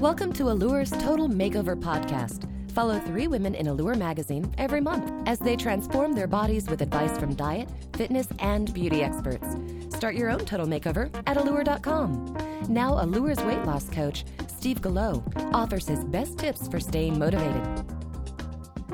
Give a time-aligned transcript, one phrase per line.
[0.00, 2.48] Welcome to Allure's Total Makeover Podcast.
[2.72, 7.18] Follow three women in Allure magazine every month as they transform their bodies with advice
[7.18, 9.46] from diet, fitness, and beauty experts.
[9.90, 12.34] Start your own total makeover at allure.com.
[12.70, 17.84] Now, Allure's weight loss coach, Steve Gallo, offers his best tips for staying motivated.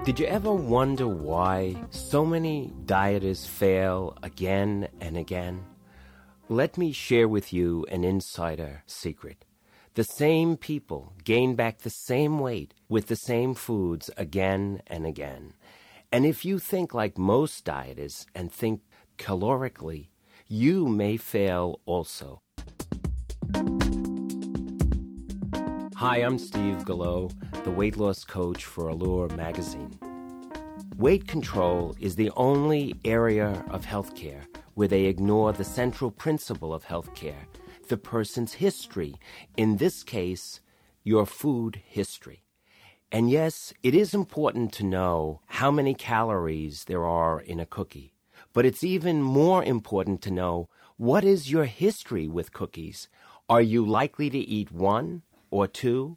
[0.02, 5.64] Did you ever wonder why so many dieters fail again and again?
[6.48, 9.44] Let me share with you an insider secret.
[9.96, 15.54] The same people gain back the same weight with the same foods again and again.
[16.12, 18.82] And if you think like most dieters and think
[19.16, 20.08] calorically,
[20.48, 22.42] you may fail also.
[25.94, 27.30] Hi, I'm Steve Gallo,
[27.64, 29.98] the weight loss coach for Allure magazine.
[30.98, 34.44] Weight control is the only area of healthcare
[34.74, 37.46] where they ignore the central principle of healthcare
[37.88, 39.16] the person's history,
[39.56, 40.60] in this case,
[41.04, 42.42] your food history.
[43.12, 48.14] And yes, it is important to know how many calories there are in a cookie,
[48.52, 53.08] but it's even more important to know what is your history with cookies.
[53.48, 56.16] Are you likely to eat one or two,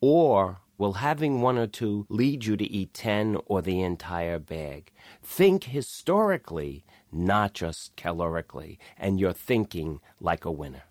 [0.00, 4.90] or will having one or two lead you to eat 10 or the entire bag?
[5.22, 10.82] Think historically, not just calorically, and you're thinking like a winner.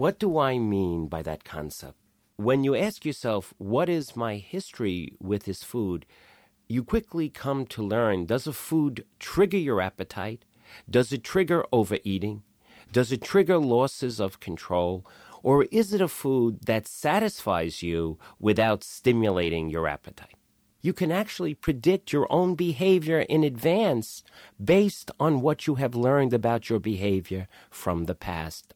[0.00, 1.98] What do I mean by that concept?
[2.36, 6.06] When you ask yourself, what is my history with this food?
[6.68, 10.46] You quickly come to learn does a food trigger your appetite?
[10.88, 12.44] Does it trigger overeating?
[12.90, 15.04] Does it trigger losses of control?
[15.42, 20.38] Or is it a food that satisfies you without stimulating your appetite?
[20.80, 24.24] You can actually predict your own behavior in advance
[24.58, 28.72] based on what you have learned about your behavior from the past.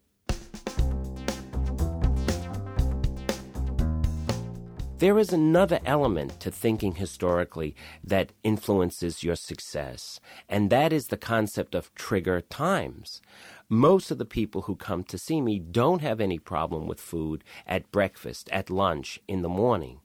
[5.05, 11.19] There is another element to thinking historically that influences your success, and that is the
[11.19, 13.21] concept of trigger times.
[13.69, 17.45] Most of the people who come to see me don't have any problem with food
[17.67, 20.01] at breakfast, at lunch, in the morning.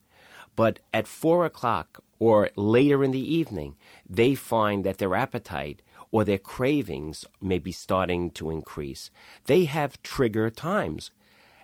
[0.58, 6.26] But at four o'clock or later in the evening, they find that their appetite or
[6.26, 9.12] their cravings may be starting to increase.
[9.46, 11.12] They have trigger times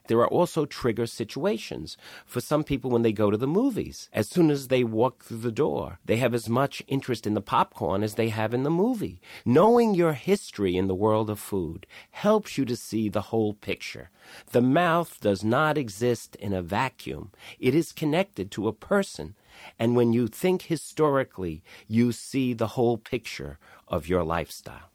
[0.08, 4.10] there are also trigger situations for some people when they go to the movies.
[4.14, 7.42] As soon as they walk through the door, they have as much interest in the
[7.42, 9.20] popcorn as they have in the movie.
[9.46, 14.10] Knowing your history in the world of food helps you to see the whole picture.
[14.52, 17.32] The mouth does not exist in a vacuum.
[17.60, 19.36] It is connected to a person.
[19.80, 24.92] And when you think historically, you see the whole picture of your lifestyle.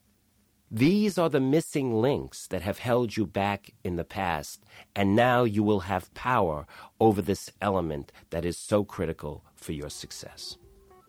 [0.73, 4.63] These are the missing links that have held you back in the past,
[4.95, 6.65] and now you will have power
[7.01, 10.59] over this element that is so critical for your success.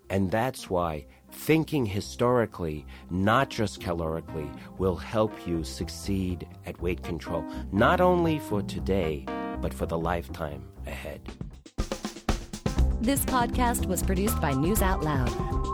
[0.10, 7.46] And that's why thinking historically, not just calorically, will help you succeed at weight control,
[7.72, 9.26] not only for today,
[9.62, 11.22] but for the lifetime ahead.
[13.00, 15.71] This podcast was produced by News Out Loud.